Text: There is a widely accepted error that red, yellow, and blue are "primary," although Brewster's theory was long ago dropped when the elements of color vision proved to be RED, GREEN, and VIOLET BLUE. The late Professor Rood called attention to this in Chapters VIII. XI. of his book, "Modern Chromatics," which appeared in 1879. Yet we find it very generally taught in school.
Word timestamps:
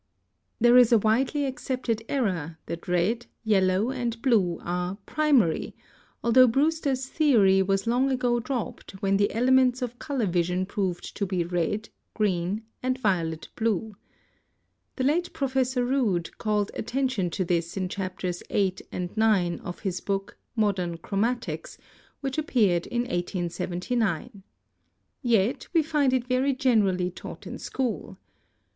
There 0.59 0.77
is 0.77 0.91
a 0.91 0.97
widely 0.97 1.45
accepted 1.45 2.01
error 2.09 2.57
that 2.65 2.87
red, 2.87 3.27
yellow, 3.43 3.91
and 3.91 4.19
blue 4.23 4.57
are 4.63 4.97
"primary," 5.05 5.75
although 6.23 6.47
Brewster's 6.47 7.05
theory 7.05 7.61
was 7.61 7.85
long 7.85 8.09
ago 8.09 8.39
dropped 8.39 8.93
when 9.03 9.17
the 9.17 9.31
elements 9.31 9.79
of 9.83 9.99
color 9.99 10.25
vision 10.25 10.65
proved 10.65 11.15
to 11.17 11.27
be 11.27 11.43
RED, 11.43 11.89
GREEN, 12.15 12.63
and 12.81 12.97
VIOLET 12.97 13.49
BLUE. 13.55 13.95
The 14.95 15.03
late 15.03 15.33
Professor 15.33 15.85
Rood 15.85 16.35
called 16.39 16.71
attention 16.73 17.29
to 17.29 17.45
this 17.45 17.77
in 17.77 17.87
Chapters 17.87 18.41
VIII. 18.49 18.77
XI. 18.91 19.59
of 19.63 19.81
his 19.81 20.01
book, 20.01 20.35
"Modern 20.55 20.97
Chromatics," 20.97 21.77
which 22.21 22.39
appeared 22.39 22.87
in 22.87 23.01
1879. 23.01 24.41
Yet 25.21 25.67
we 25.73 25.83
find 25.83 26.11
it 26.11 26.25
very 26.25 26.53
generally 26.55 27.11
taught 27.11 27.45
in 27.45 27.59
school. 27.59 28.17